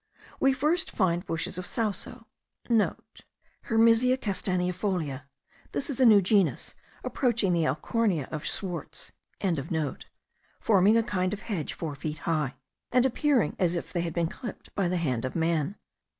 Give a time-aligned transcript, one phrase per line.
[0.39, 2.69] We first find bushes of sauso,* (*
[3.69, 5.21] Hermesia castaneifolia.
[5.73, 9.11] This is a new genus, approaching the alchornea of Swartz.)
[10.59, 12.55] forming a kind of hedge four feet high,
[12.91, 15.75] and appearing as if they had been clipped by the hand of man.